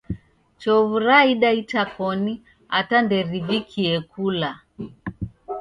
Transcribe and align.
Chovu 0.61 0.95
raida 1.07 1.49
itakoni 1.61 2.33
ata 2.79 2.97
nderivikie 3.05 3.93
kula 4.11 4.51